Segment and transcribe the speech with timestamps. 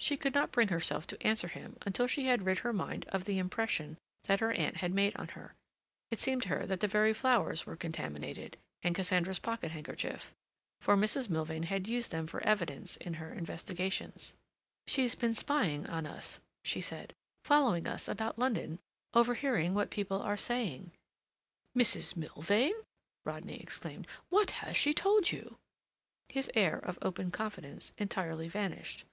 [0.00, 3.24] She could not bring herself to answer him until she had rid her mind of
[3.24, 5.54] the impression that her aunt had made on her.
[6.10, 10.34] It seemed to her that the very flowers were contaminated, and Cassandra's pocket handkerchief,
[10.82, 11.30] for Mrs.
[11.30, 14.34] Milvain had used them for evidence in her investigations.
[14.86, 17.12] "She's been spying upon us," she said,
[17.42, 18.78] "following us about London,
[19.16, 20.92] overhearing what people are saying—"
[21.76, 22.16] "Mrs.
[22.16, 22.74] Milvain?"
[23.24, 24.06] Rodney exclaimed.
[24.28, 25.56] "What has she told you?"
[26.28, 29.04] His air of open confidence entirely vanished.